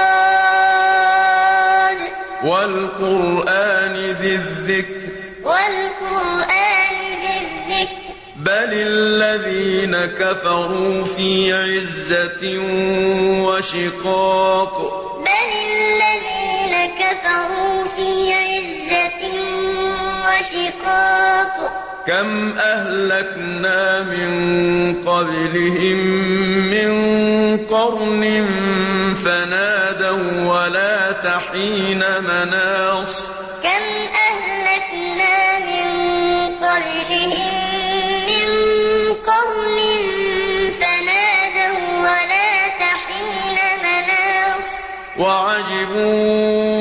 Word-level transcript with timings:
والقرآن 2.44 3.96
ذي 4.22 4.36
الذكر 4.36 5.10
والقرآن 5.44 6.98
ذي 7.22 7.36
الذكر 7.44 8.02
بل 8.36 8.72
الذين 8.74 9.96
كفروا 10.06 11.04
في 11.04 11.54
عزة 11.54 12.44
وشقاق 13.44 15.01
كم 22.12 22.58
أهلكنا 22.60 24.04
من 24.04 24.32
قبلهم 25.06 25.98
من 26.72 26.92
قرن 27.58 28.46
فنادوا 29.26 30.54
ولا 30.54 31.12
تحين 31.12 32.04
مناص 32.24 33.28
كم 33.64 33.86
أهلكنا 34.30 35.60
من 35.60 35.88
قبلهم 36.56 37.54
من 38.28 38.48
قرن 39.14 39.78
فنادوا 40.82 42.00
ولا 42.00 42.68
تحين 42.80 43.58
مناص 43.84 44.68
وعجبوا 45.18 46.81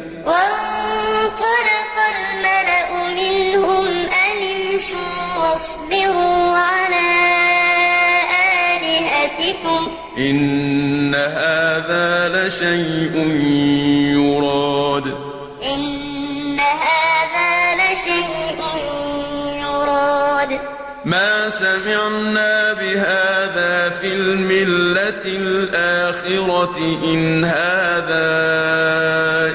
لشيء 12.61 13.15
يراد. 14.13 15.05
إن 15.63 16.59
هذا 16.59 17.75
لشيء 17.75 18.61
يراد. 19.61 20.59
ما 21.05 21.49
سمعنا 21.49 22.73
بهذا 22.73 23.89
في 23.89 24.13
الملة 24.13 25.25
الآخرة 25.25 26.77
إن 27.03 27.45
هذا 27.45 28.31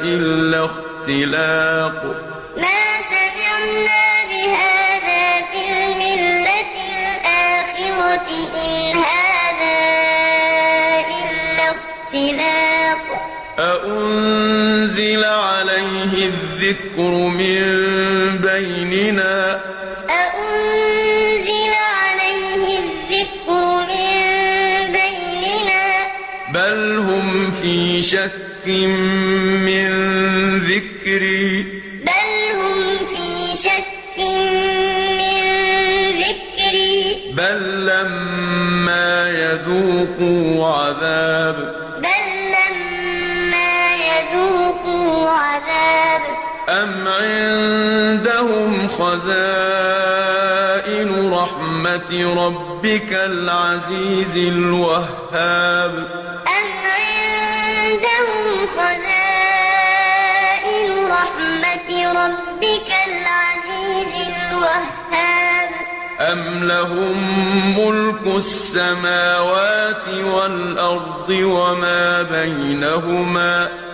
إلا 0.03 0.65
اختلاق. 0.65 2.26
الذكر 16.97 17.29
من 17.29 17.63
بيننا. 18.39 19.61
أأنزل 20.11 21.73
عليه 21.93 22.79
الذكر 22.79 23.63
من 23.89 24.93
بيننا. 24.93 25.85
بل 26.55 26.97
هم 26.99 27.51
في 27.51 28.03
شك 28.03 28.67
من 29.67 29.89
ذكري 30.59 31.46
ربك 52.77 53.13
العزيز 53.13 54.37
الوهاب. 54.37 55.95
أم 56.47 56.69
عندهم 56.97 58.67
خزائن 58.77 60.09
رحمة 61.11 61.89
ربك 62.13 62.91
العزيز 63.09 64.13
الوهاب. 64.29 65.71
أم 66.21 66.65
لهم 66.65 67.17
ملك 67.79 68.25
السماوات 68.27 70.09
والأرض 70.09 71.29
وما 71.31 72.23
بينهما 72.23 73.86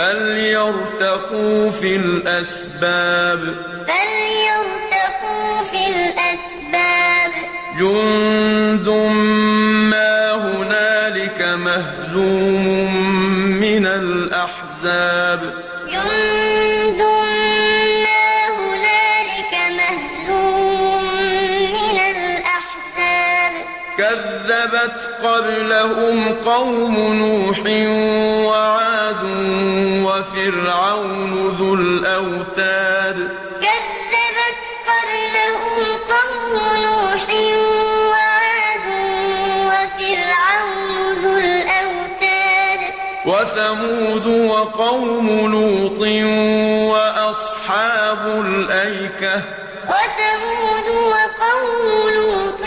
فليرتقوا 0.00 1.70
في 1.70 1.96
الأسباب 1.96 3.40
فليرتقوا 3.88 5.62
في 5.70 5.86
الأسباب 5.86 7.32
جند 7.78 8.88
ما 9.90 10.32
هنالك 10.34 11.42
مهزوم 11.42 12.64
من 13.60 13.86
الأحزاب 13.86 15.40
جند 15.86 17.00
ما 18.04 18.24
هنالك 18.58 19.52
مهزوم 19.78 21.04
من 21.72 21.98
الأحزاب 21.98 23.52
كذبت 23.98 24.98
قبلهم 25.22 26.34
قوم 26.44 26.94
نوح 27.14 27.58
وفرعون 30.50 31.32
ذو 31.56 31.74
الأوتاد. 31.74 33.16
كذبت 33.62 34.58
قبلهم 34.90 35.84
قوم 36.10 36.54
نوح 36.82 37.24
وعاد 38.10 38.86
وفرعون 39.66 40.96
ذو 41.22 41.34
الأوتاد. 41.38 42.80
وثمود 43.26 44.26
وقوم 44.26 45.26
لوط 45.52 46.00
وأصحاب 46.92 48.22
الأيكة. 48.46 49.36
وثمود 49.88 50.88
وقوم 50.88 52.10
لوط 52.14 52.64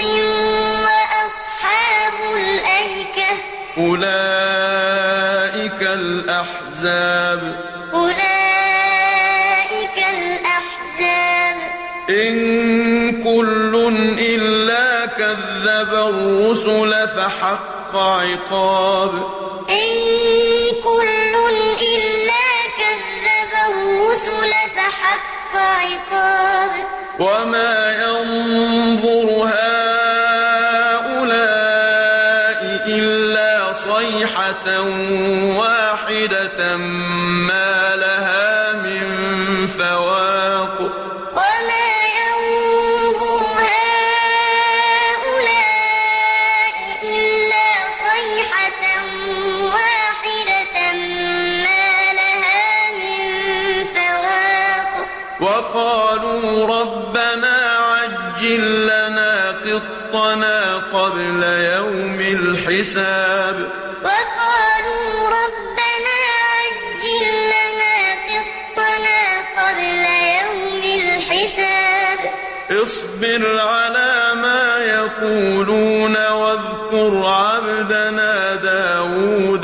وأصحاب 0.84 2.18
الأيكة. 2.36 3.32
أولئك 3.78 5.82
الأحزاب. 5.82 7.73
أولئك 7.96 9.98
الأحزاب. 9.98 11.56
إن 12.10 13.24
كل 13.24 13.74
إلا 14.20 15.06
كذب 15.06 15.94
الرسل 15.94 17.08
فحق 17.16 17.96
عقاب. 17.96 19.14
إن 19.70 19.90
كل 20.84 21.34
إلا 21.82 22.46
كذب 22.80 23.52
الرسل 23.70 24.52
فحق 24.76 25.54
عقاب. 25.56 26.72
وما 27.20 27.92
ينظر 27.92 29.28
هؤلاء 29.54 30.24
إلا 32.88 33.74
صيحة 33.74 34.68
الحساب. 62.98 63.56
وقالوا 64.04 65.30
ربنا 65.30 66.20
عجل 66.54 67.26
لنا 67.54 67.98
قطنا 68.30 69.22
قبل 69.58 70.04
يوم 70.40 70.84
الحساب. 71.02 72.20
اصبر 72.72 73.60
على 73.60 74.14
ما 74.36 74.78
يقولون 74.78 76.16
واذكر 76.28 77.26
عبدنا 77.26 78.56
داود 78.56 79.63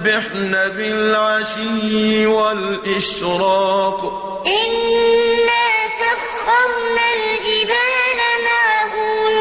يسبحن 0.00 0.52
بالعشي 0.52 2.26
والإشراق. 2.26 4.00
إنا 4.46 5.66
سخرنا 6.00 7.06
الجبال 7.14 8.18
معه 8.44 8.94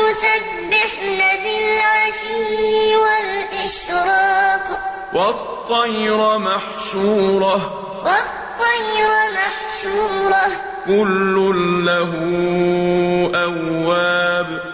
يسبحن 0.09 1.19
بالعشي 1.43 2.95
والإشراق. 2.95 4.65
والطير 5.13 6.37
محشورة. 6.37 7.59
والطير 8.05 9.09
محشورة. 9.33 10.47
كل 10.87 11.35
له 11.85 12.11
أواب. 13.35 14.68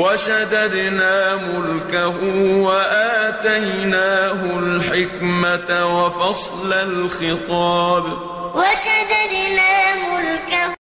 وشددنا 0.00 1.36
ملكه 1.36 2.18
وآتيناه 2.64 4.58
الحكمة 4.58 5.70
وفصل 5.96 6.72
الخطاب. 6.72 8.04
وشددنا 8.56 9.94
ملكه 9.94 10.74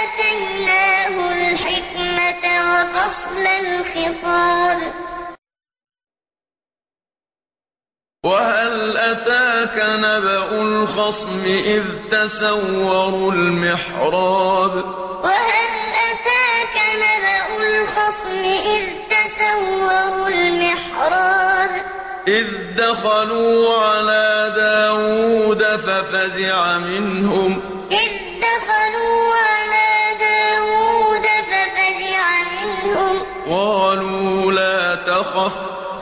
آتيناه 0.00 1.14
الحكمة 1.32 2.44
وفصل 2.72 3.46
الخطاب. 3.46 4.80
وهل 8.24 8.96
أتاك 8.96 9.76
نبأ 9.78 10.62
الخصم 10.62 11.44
إذ 11.44 11.84
تسوروا 12.10 13.32
المحراب؟ 13.32 14.74
وهل 15.24 15.65
الخصم 18.16 18.44
إذ 18.44 18.84
تسوروا 19.10 20.28
المحراب. 20.28 21.70
إذ 22.28 22.46
دخلوا 22.76 23.78
على 23.78 24.52
داود 24.56 25.62
ففزع 25.62 26.78
منهم. 26.78 27.60
إذ 27.90 28.12
دخلوا 28.40 29.34
على 29.34 29.90
داود 30.20 31.26
ففزع 31.50 32.26
منهم. 32.52 33.22
قالوا 33.50 34.52
لا 34.52 34.94
تخف. 35.06 35.52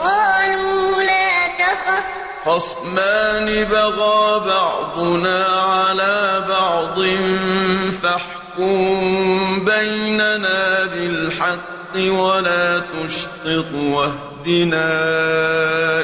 قالوا 0.00 1.02
لا 1.02 1.46
تخف. 1.58 2.04
خصمان 2.44 3.64
بغى 3.64 4.40
بعضنا 4.46 5.46
على 5.46 6.44
بعض 6.48 6.98
فاحكم 8.02 9.64
بيننا 9.64 10.84
بالحق. 10.84 11.73
ولا 11.96 12.78
تشطط 12.78 13.74
واهدنا 13.74 14.88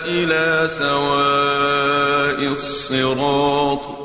إلى 0.06 0.68
سواء 0.78 2.52
الصراط. 2.52 3.99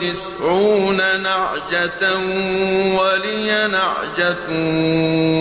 وتسعون 0.00 1.22
نعجة 1.22 2.16
ولي 2.96 3.68
نعجة 3.68 4.48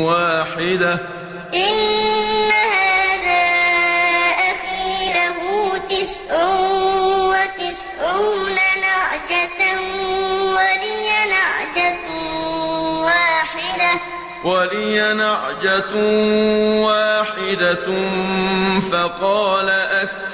واحدة. 0.06 1.00
إن 1.54 2.52
هذا 2.52 3.46
أخي 4.52 5.14
له 5.16 5.78
تسع 5.78 6.36
وتسعون 7.32 8.58
نعجة 8.82 9.80
ولي 10.56 11.10
نعجة 11.30 11.98
واحدة. 13.04 13.92
ولي 14.44 15.14
نعجة 15.14 15.96
واحدة 16.84 17.88
فقال 18.92 19.70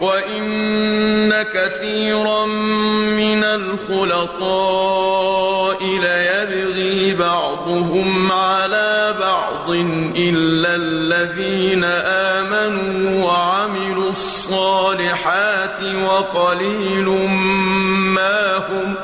وإن 0.00 1.42
كثيرا 1.42 2.46
من 3.16 3.44
الخلطاء 3.44 5.04
ليبغي 5.84 7.14
بعضهم 7.14 8.32
على 8.32 9.14
بعض 9.20 9.70
إلا 10.16 10.74
الذين 10.74 11.84
آمنوا 12.34 13.24
وعملوا 13.24 14.10
الصالحات 14.10 15.82
وقليل 15.82 17.08
ما 18.14 18.56
هم 18.56 18.94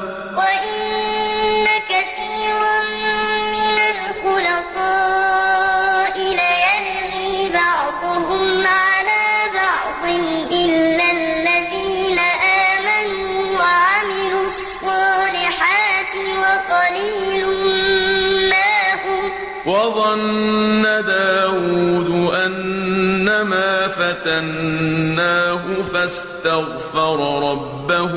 فاستغفر 26.90 27.50
ربه 27.50 28.14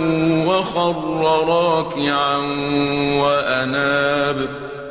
وخر 0.47 1.45
راكعا 1.47 2.37
وأناب. 3.21 4.37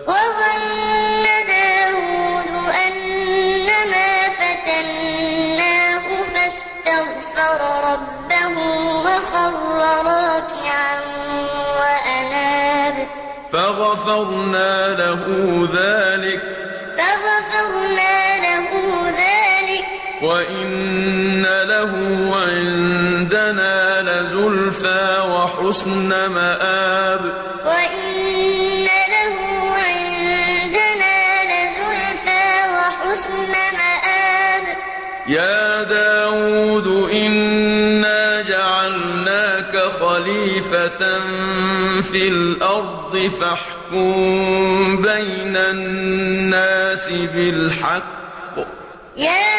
وظن 0.08 1.24
داود 1.48 2.48
أنما 2.86 4.12
فتناه 4.38 6.06
فاستغفر 6.34 7.60
ربه 7.92 8.54
وخر 8.98 9.52
راكعا 10.04 11.00
وأناب. 11.78 13.06
فغفرنا 13.52 14.88
له 14.88 15.22
ذلك. 15.74 16.42
فغفرنا 16.98 18.36
له 18.36 18.70
ذلك. 19.10 19.84
وإن 20.22 21.42
له 21.42 21.92
عندنا 22.36 22.61
لزلفى 24.48 25.20
وحسن 25.30 26.08
مآب 26.08 27.20
وإن 27.64 28.84
له 29.14 29.36
عندنا 29.76 31.18
لزلفى 31.50 32.48
وحسن 32.76 33.52
مآب 33.52 34.62
يا 35.28 35.82
داود 35.82 36.86
إنا 37.12 38.42
جعلناك 38.42 39.76
خليفة 40.00 40.98
في 42.12 42.28
الأرض 42.28 43.30
فاحكم 43.40 44.12
بين 45.02 45.56
الناس 45.56 47.08
بالحق 47.34 48.22
يا 49.16 49.51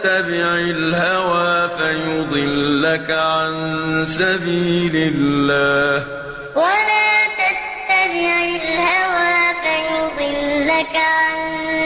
تتبع 0.00 0.54
الهوى 0.54 1.68
فيضلك 1.78 3.10
عن 3.10 3.52
سبيل 4.18 4.96
الله. 4.96 6.04
ولا 6.56 7.12
تتبع 7.40 8.34
الهوى 8.56 9.40
فيضلك 9.64 10.94
عن 10.96 11.36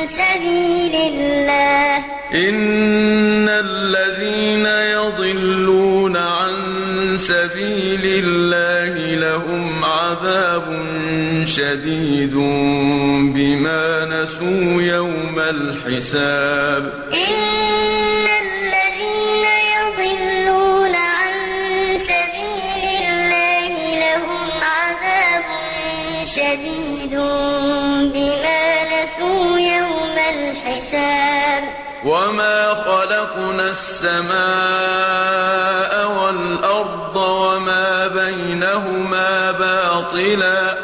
سبيل 0.09 0.95
الله. 0.95 1.97
إن 2.35 3.49
الذين 3.49 4.67
يضلون 4.67 6.17
عن 6.17 6.55
سبيل 7.19 8.25
الله 8.25 8.95
لهم 9.15 9.85
عذاب 9.85 10.67
شديد 11.47 12.35
بما 13.35 14.05
نسوا 14.05 14.83
يوم 14.83 15.39
الحساب. 15.39 16.93
إن 17.13 17.84
السماء 34.05 35.95
والأرض 36.09 37.17
وما 37.17 38.09
بينهما 38.09 39.53
باطلا. 39.53 40.84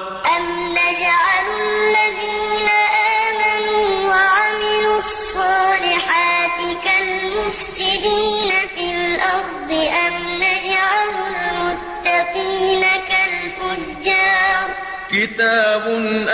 كتاب 15.51 15.85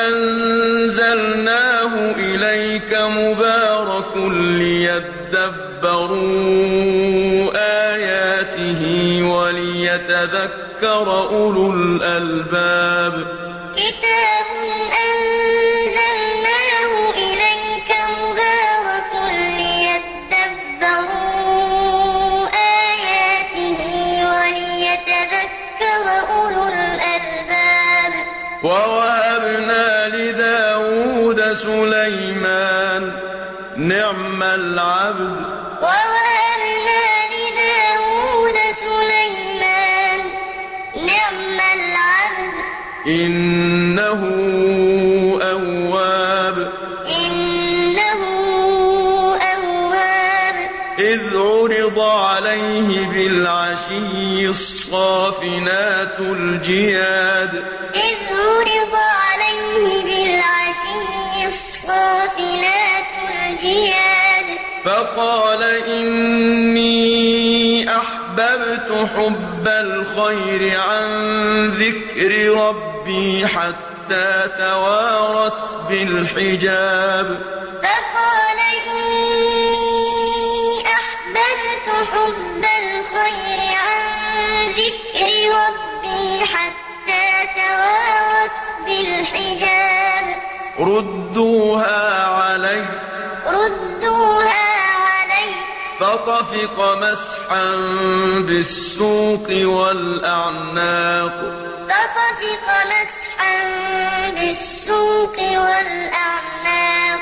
أنزلناه 0.07 1.93
إليك 2.17 2.93
مبارك 2.93 4.17
ليدبروا 6.17 7.51
آياته 7.93 8.81
وليتذكر 9.23 11.07
أولو 11.29 11.73
الألباب 11.73 13.13
كتاب 13.75 14.66
سليمان 31.57 33.11
نعم 33.77 34.43
العبد. 34.43 35.45
ووهبنا 35.81 37.03
لداود 37.33 38.57
سليمان 38.79 40.19
نعم 41.05 41.59
العبد. 41.77 42.53
إنه 43.07 44.21
أواب. 45.41 46.71
إنه 47.25 48.21
أواب. 49.41 50.55
إذ 50.99 51.37
عرض 51.37 51.99
عليه 51.99 53.07
بالعشي 53.07 54.47
الصافنات 54.47 56.19
الجياد. 56.19 57.76
حب 69.15 69.67
الخير 69.67 70.79
عن 70.81 71.07
ذكر 71.67 72.31
ربي 72.57 73.47
حتى 73.47 74.49
توارت 74.57 75.87
بالحجاب. 75.89 77.27
فقال 77.83 78.59
إني 78.87 80.07
أحببت 80.85 81.87
حب 82.11 82.63
الخير 82.83 83.61
عن 83.77 84.03
ذكر 84.69 85.29
ربي 85.55 86.45
حتى 86.45 87.27
توارت 87.55 88.51
بالحجاب. 88.85 90.25
ردوها 90.79 92.25
علي. 92.25 92.85
ردوها 93.47 94.67
علي. 94.97 95.49
فطفق 95.99 96.97
مسحا 96.97 97.36
بالسوق 98.47 99.47
والأعناق. 99.49 101.39
فطفق 101.89 102.67
مسحا 102.85 103.55
بالسوق 104.29 105.37
والأعناق. 105.39 107.21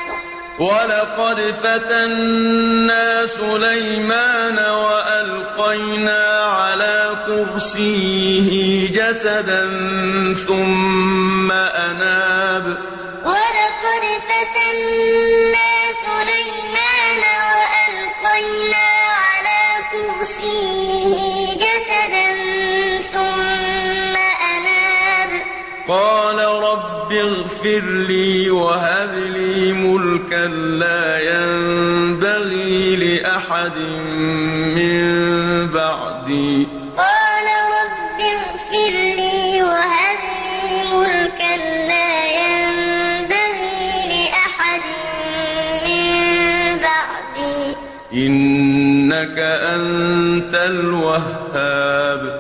ولقد 0.60 1.54
فتنا 1.64 3.26
سليمان 3.26 4.60
وألقينا 4.60 6.24
على 6.44 7.16
كرسيه 7.28 8.88
جسدا 8.92 9.64
ثم 10.48 11.52
أناب. 11.52 12.78
ولقد 13.26 14.04
فتنا 14.28 15.45
اغفر 27.66 27.90
لي 27.90 28.50
وهب 28.50 29.14
لي 29.14 29.74
ملكا 29.74 30.46
لا 30.78 31.20
ينبغي 31.20 32.96
لأحد 32.96 33.78
من 34.76 35.02
بعدي. 35.68 36.68
قال 36.98 37.48
رب 37.78 38.20
اغفر 38.20 38.94
لي 38.94 39.64
وهب 39.64 40.22
لي 40.64 40.84
ملكا 40.94 41.54
لا 41.88 42.26
ينبغي 42.40 43.90
لأحد 44.12 44.82
من 45.86 46.78
بعدي. 46.78 47.76
إنك 48.14 49.38
أنت 49.40 50.54
الوهاب. 50.56 52.35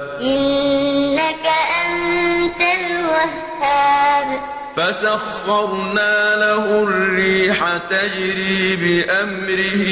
فسخرنا 4.96 6.36
له 6.36 6.84
الريح 6.84 7.78
تجري 7.78 8.76
بأمره 8.76 9.84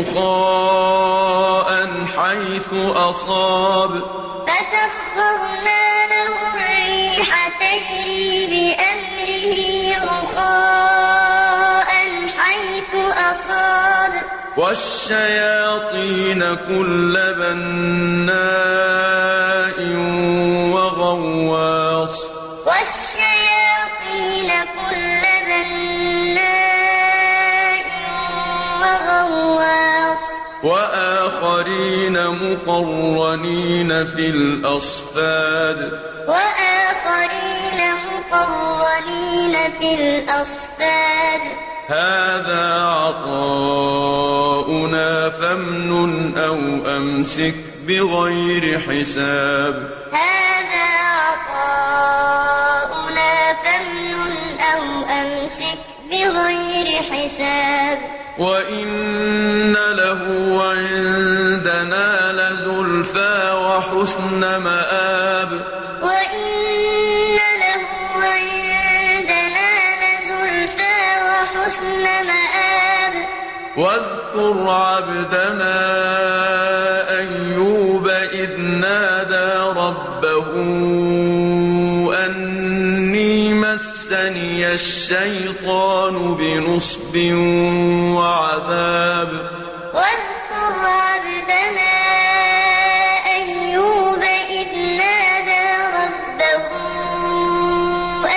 رخاء 0.00 1.68
حيث 2.16 2.70
أصاب. 2.96 3.90
فسخرنا 4.46 5.84
له 6.12 6.34
الريح 6.54 7.30
تجري 7.48 8.32
بأمره 8.52 9.58
رخاء 10.04 11.92
حيث 12.38 12.92
أصاب. 13.12 14.12
والشياطين 14.56 16.40
كل 16.54 17.14
بناء 17.38 18.48
وغواص. 20.74 22.16
والشياطين 22.66 23.43
كل 24.74 25.22
بناء 25.46 26.64
وغواص 28.80 30.24
وآخرين 30.64 32.16
مقرنين 32.28 33.90
في 34.04 34.24
الأصفاد 34.30 35.80
وآخرين 36.28 37.80
مقرنين 38.12 39.54
في 39.78 39.90
الأصفاد. 39.94 41.42
هذا 41.88 42.64
عطاؤنا 42.84 43.50
فامنن 45.30 46.38
أو 46.38 46.58
أمسك 46.96 47.54
بغير 47.86 48.78
حساب. 48.78 49.74
وإن 58.38 59.72
له 59.72 60.22
عندنا 60.64 62.32
لزلفى 62.32 63.52
وحسن 63.54 64.40
مآب 64.40 65.50
وإن 66.02 67.38
له 67.64 67.84
عندنا 68.22 69.70
لزلفى 70.02 70.98
وحسن 71.28 72.02
مآب 72.02 73.14
واذكر 73.76 74.68
عبدنا 74.70 75.78
أيوب 77.18 78.08
إذ 78.32 78.60
نادى 78.60 79.78
ربه 79.78 80.50
مسني 83.84 84.72
الشيطان 84.72 86.34
بنصب 86.34 87.16
وعذاب. 88.16 89.32
واذكر 89.94 90.74
عبدنا 90.84 91.96
أيوب 93.36 94.22
إذ 94.50 94.70
نادى 94.96 95.66
ربه 95.98 96.66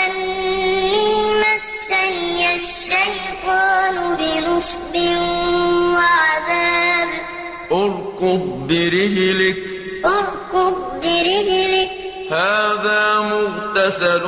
أني 0.05 1.15
مسني 1.43 2.55
الشيطان 2.55 3.95
بنصب 4.19 4.95
وعذاب. 5.95 7.10
اركض 7.71 8.67
برجلك. 8.67 9.57
اركض 10.05 10.75
برجلك. 11.01 11.91
هذا 12.31 13.19
مغتسل 13.19 14.25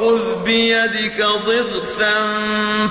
وخذ 0.00 0.44
بيدك 0.44 1.26
ضغثا 1.46 2.14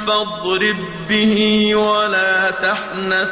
فاضرب 0.08 0.78
به 1.10 1.76
ولا 1.76 2.52
تحنث. 2.52 3.30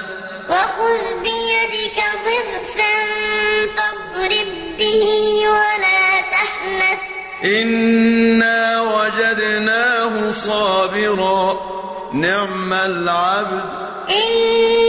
وخذ 0.49 1.23
بيدك 1.23 1.97
ضغثا 2.25 2.95
فاضرب 3.75 4.77
به 4.77 5.05
ولا 5.47 6.21
تحنث. 6.21 6.99
إنا 7.45 8.81
وجدناه 8.81 10.31
صابرا. 10.31 11.59
نعم 12.13 12.73
العبد. 12.73 13.65
إنا 14.09 14.84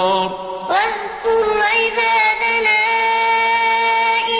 والأبصار 0.00 0.30
واذكر 0.70 1.44
عبادنا 1.76 2.80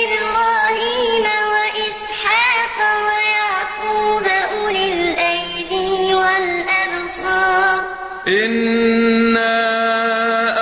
إبراهيم 0.01 1.27
وإسحاق 1.53 2.77
ويعقوب 3.07 4.27
أولي 4.27 4.87
الأيدي 4.93 6.15
والأبصار. 6.15 7.81
إنا 8.29 9.57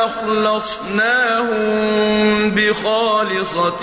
أخلصناهم 0.06 1.68
بخالصة 2.50 3.82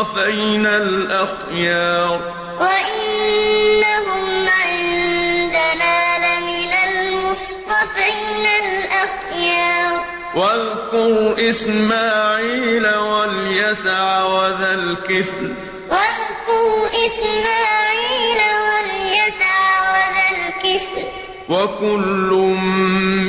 اصطفينا 0.00 0.76
الأخيار 0.76 2.20
وإنهم 2.60 4.48
عندنا 4.48 5.98
لمن 6.24 6.72
المصطفين 6.88 8.46
الأخيار 8.64 10.04
واذكر 10.34 11.50
إسماعيل 11.50 12.86
واليسع 12.96 14.24
وذا 14.24 14.74
الكفل 14.74 15.54
واذكر 15.90 16.90
إسماعيل 17.06 18.40
واليسع 18.64 19.60
وذا 19.92 20.26
الكفل 20.36 21.04
وكل 21.48 22.30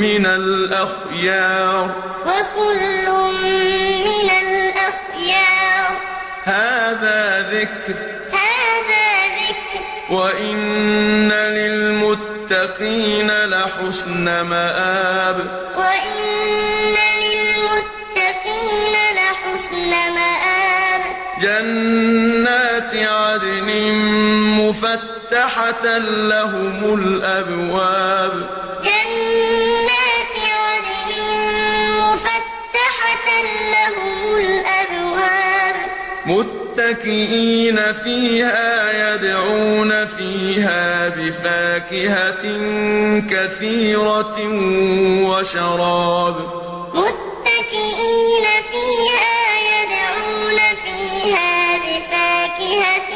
من 0.02 0.26
الأخيار 0.26 1.92
وكل 2.26 3.12
من 3.44 3.91
هذا 6.44 7.50
ذكر 7.52 7.96
هذا 8.32 9.08
ذكر 9.42 9.82
وإن 10.16 11.32
للمتقين 11.32 13.28
لحسن 13.46 14.42
مآب 14.42 15.38
وإن 15.78 16.96
للمتقين 17.24 18.96
لحسن 19.16 19.90
مآب 19.90 21.02
جنات 21.42 22.96
عدن 22.96 23.94
مفتحة 24.60 25.98
لهم 25.98 26.94
الأبواب 26.94 28.50
متكئين 37.02 37.94
فيها 37.94 38.92
يدعون 38.92 40.06
فيها 40.06 41.10
بفاكهة 41.10 42.44
كثيرة 43.30 44.38
وشراب. 45.30 46.36
متكئين 46.94 48.46
فيها 48.72 49.42
يدعون 49.72 50.60
فيها 50.84 51.78
بفاكهة 51.78 53.12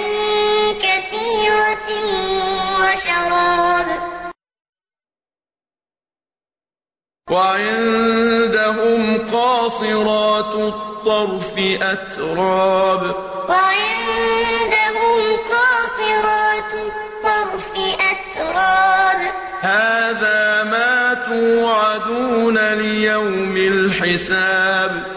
كثيرة 0.81 1.87
وشراب. 2.81 3.87
وعندهم 7.31 9.01
قاصرات 9.31 10.53
الطرف 10.55 11.53
أتراب. 11.81 13.34
وعندهم 13.49 15.37
قاصرات 15.51 16.71
الطرف 16.73 17.65
أتراب. 18.11 19.21
هذا 19.61 20.63
ما 20.63 21.13
توعدون 21.13 22.57
ليوم 22.57 23.57
الحساب. 23.57 25.14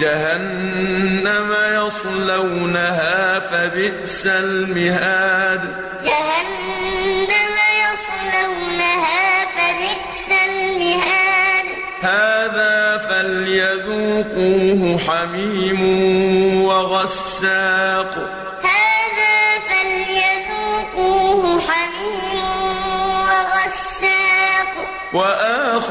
جهنم 0.00 1.56
يصلونها 1.86 3.38
فبئس 3.38 4.26
المهاد. 4.26 5.60
جهنم 6.04 7.56
يصلونها 7.84 9.44
فبئس 9.56 10.28
المهاد. 10.48 11.66
هذا 12.02 12.96
فليذوقوه 13.08 14.98
حميم 14.98 15.80
وغساق. 16.64 18.27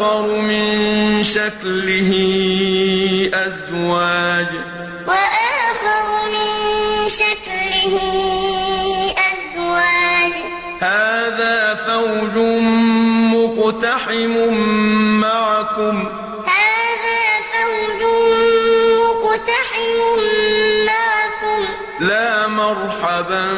وآخر 0.08 0.42
من 0.42 1.24
شكله 1.24 2.12
أزواج. 3.34 4.48
وآخر 5.08 6.08
من 6.32 6.50
شكله 7.10 7.96
أزواج. 9.12 10.34
هذا 10.80 11.76
فوج 11.76 12.38
مقتحم 13.36 14.54
معكم. 15.20 16.08
هذا 16.46 17.24
فوج 17.52 18.02
مقتحم 19.00 20.00
معكم. 20.86 21.62
لا 22.00 22.48
مرحبا 22.48 23.54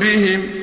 بهم. 0.00 0.57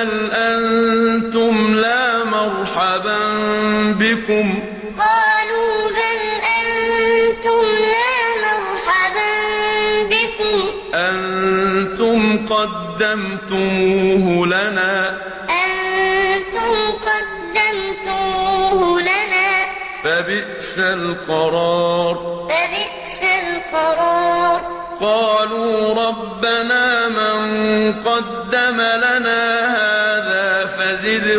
بل 0.00 0.32
أنتم 0.32 1.74
لا 1.74 2.24
مرحبا 2.24 3.18
بكم؟ 3.92 4.62
قالوا 4.98 5.90
بل 5.90 6.20
أنتم 6.60 7.64
لا 7.80 8.14
مرحبا 8.46 9.32
بكم. 10.10 10.58
أنتم 10.94 12.46
قدمتموه 12.46 14.46
لنا. 14.46 15.18
أنتم 15.64 16.74
قدمتموه 17.06 19.00
لنا. 19.00 19.48
فبئس 20.04 20.78
القرار. 20.78 22.16
فبئس 22.48 23.22
القرار. 23.22 24.60
قالوا 25.00 26.08
ربنا 26.08 27.08
من 27.08 27.38
قدم 27.92 28.39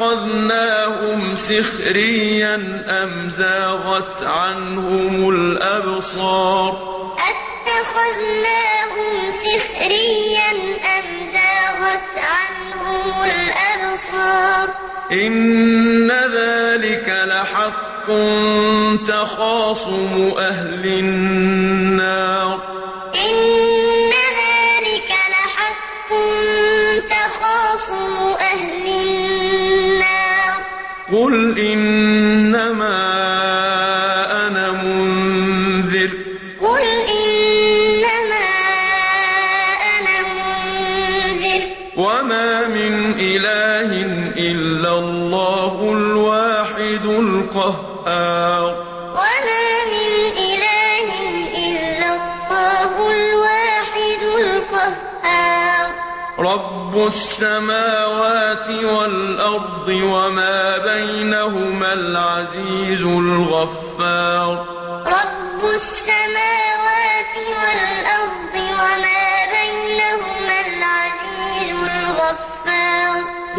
أتخذناهم 0.00 1.36
سخريا 1.36 2.54
أم 2.88 3.30
زاغت 3.30 4.22
عنهم 4.22 5.30
الأبصار؟ 5.30 6.72
أتخذناهم 7.30 9.12
سخريا 9.44 10.50
أم 10.98 11.06
زاغت 11.32 12.12
عنهم 12.16 13.24
الأبصار؟ 13.24 14.68
إن 15.12 16.10
ذلك 16.10 17.08
لحق 17.08 18.06
تخاصم 19.08 20.34
أهل 20.38 20.86
النار. 20.86 22.59
وما 42.20 42.68
من 42.68 43.12
إله 43.20 43.90
إلا 44.36 44.92
الله 44.98 45.92
الواحد 45.92 47.04
القهار. 47.04 48.62
وما 49.12 49.68
من 49.94 50.12
إله 50.36 51.08
إلا 51.56 52.08
الله 52.16 52.92
الواحد 53.12 54.22
القهار. 54.40 55.86
رب 56.38 57.06
السماوات 57.06 58.68
والأرض 58.68 59.88
وما 59.88 60.78
بينهما 60.78 61.92
العزيز 61.92 63.00
الغفار. 63.00 64.79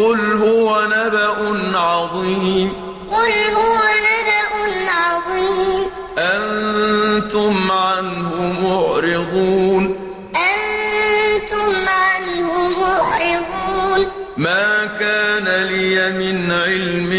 قل 0.01 0.31
هو 0.31 0.81
نبأ 0.85 1.77
عظيم 1.79 2.73
قل 3.11 3.53
هو 3.53 3.77
نبأ 4.07 4.91
عظيم 4.91 5.83
أنتم 6.17 7.71
عنه 7.71 8.53
معرضون 8.63 9.95
أنتم 10.35 11.71
عنه 11.87 12.79
معرضون 12.79 14.07
ما 14.37 14.85
كان 14.99 15.67
لي 15.67 16.11
من 16.11 16.51
علم 16.51 17.09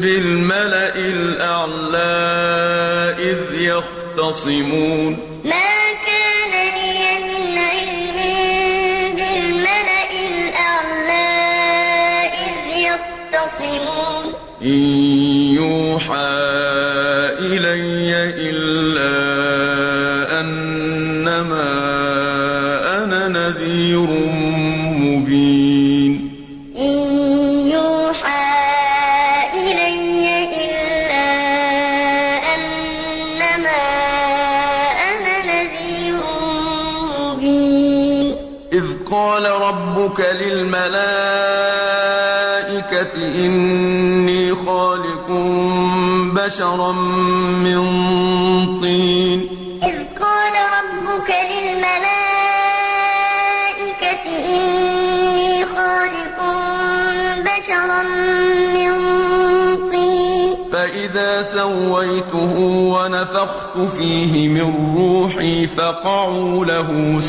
بالملأ 0.00 0.96
الأعلى 0.96 2.12
إذ 3.18 3.38
يختصمون 3.54 5.31
إن 14.64 15.31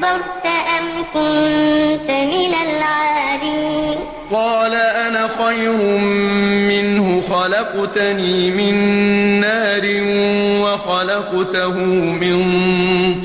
أستكبرت 0.00 0.46
أم 0.46 1.04
كنت 1.14 2.10
من 2.10 2.54
العالين 2.54 3.98
قال 4.32 4.74
أنا 4.74 5.28
خير 5.28 5.72
منه 6.68 7.20
خلقتني 7.20 8.50
من 8.50 8.74
نار 9.40 9.84
وخلقته 10.64 11.74
من 12.20 12.36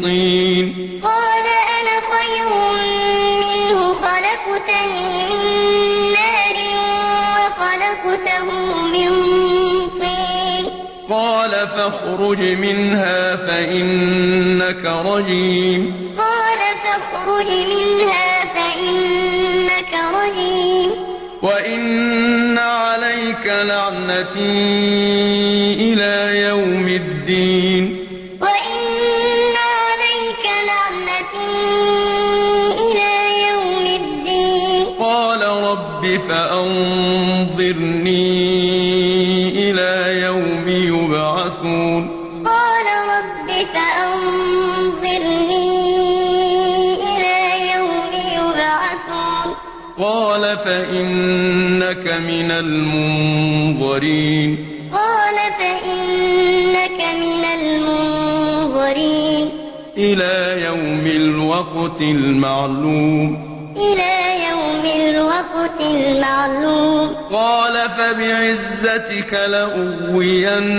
طين. 0.03 0.99
قال 1.03 1.45
أنا 1.77 1.95
خير 2.11 2.49
منه 3.39 3.93
خلقتني 3.93 5.09
من 5.29 5.45
نار 6.11 6.57
وخلقته 7.35 8.47
من 8.93 9.09
طين. 9.99 10.65
قال 11.09 11.51
فاخرج 11.67 12.41
منها 12.41 13.35
فإنك 13.35 14.85
رجيم. 14.85 16.04
فاخرج 17.15 17.47
منها 17.47 18.45
فإنك 18.45 19.93
رجيم. 20.15 20.91
وإن 21.41 22.57
عليك 22.57 23.45
لعنتي 23.45 24.39
إلى 25.79 26.39
يوم 26.39 26.87
الدين. 26.87 27.83
وإن 28.41 29.55
عليك 29.55 30.45
لعنتي 30.69 31.55
إلى 32.83 33.13
يوم 33.49 33.85
الدين. 34.01 34.85
قال 34.99 35.41
رب 35.41 36.03
فأنظرني 36.29 36.99
إلى 39.69 40.21
يوم 40.21 40.65
يبعثون. 40.67 42.01
قال 42.45 42.85
رب 42.85 43.49
فأنظرني 43.73 44.14
قال 50.45 50.57
فإنك 50.57 52.07
من 52.07 52.51
المنظرين. 52.51 54.57
قال 54.93 55.35
فإنك 55.59 57.01
من 57.19 57.43
المنظرين. 57.61 59.51
إلى 59.97 60.61
يوم 60.65 61.05
الوقت 61.05 62.01
المعلوم. 62.01 63.37
إلى 63.77 64.45
يوم 64.49 64.85
الوقت 64.85 65.81
المعلوم. 65.81 67.15
قال 67.31 67.89
فبعزتك 67.89 69.33
لأغوينهم 69.33 70.77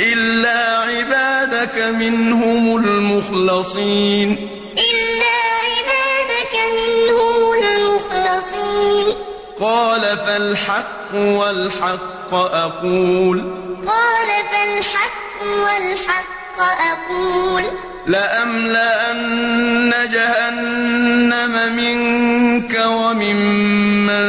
إلا 0.00 0.78
عبادك 0.78 1.78
منهم 1.78 2.76
المخلصين. 2.76 4.48
إلا 4.72 5.36
عبادك 5.66 6.54
منهم 6.78 7.62
المخلصين. 7.62 9.16
قال 9.60 10.00
فالحق 10.00 11.14
والحق 11.14 12.34
أقول. 12.34 13.38
قال 13.86 14.28
فالحق 14.52 15.42
والحق 15.42 16.60
أقول. 16.60 17.62
لأملأن 18.06 19.92
جهنم 20.12 21.76
منك 21.76 22.82
وممن 22.86 24.26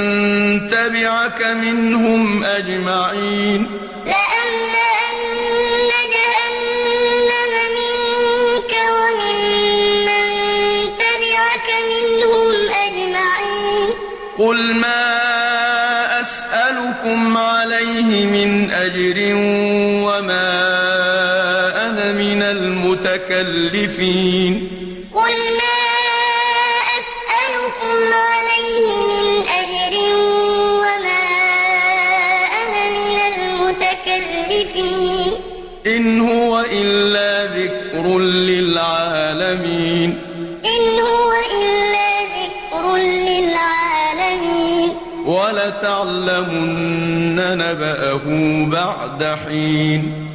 تبعك 0.70 1.42
منهم 1.42 2.44
أجمعين. 2.44 3.77
أجر 18.88 19.34
وما 20.08 20.48
أنا 21.86 22.12
من 22.12 22.42
المتكلفين. 22.44 23.98
نبأه 48.26 48.66
بعد 48.70 49.24
حين 49.24 50.27